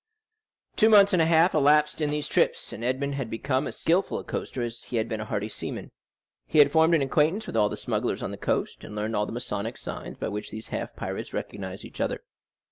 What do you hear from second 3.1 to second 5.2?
had become as skilful a coaster as he had